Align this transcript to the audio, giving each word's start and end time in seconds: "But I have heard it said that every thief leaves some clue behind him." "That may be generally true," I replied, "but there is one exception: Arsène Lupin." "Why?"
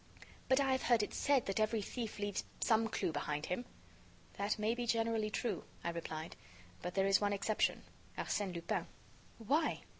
"But 0.49 0.59
I 0.59 0.71
have 0.71 0.81
heard 0.81 1.03
it 1.03 1.13
said 1.13 1.45
that 1.45 1.59
every 1.59 1.83
thief 1.83 2.17
leaves 2.17 2.43
some 2.59 2.87
clue 2.87 3.11
behind 3.11 3.45
him." 3.45 3.65
"That 4.35 4.57
may 4.57 4.73
be 4.73 4.87
generally 4.87 5.29
true," 5.29 5.63
I 5.83 5.91
replied, 5.91 6.35
"but 6.81 6.95
there 6.95 7.05
is 7.05 7.21
one 7.21 7.33
exception: 7.33 7.83
Arsène 8.17 8.55
Lupin." 8.55 8.87
"Why?" 9.37 9.81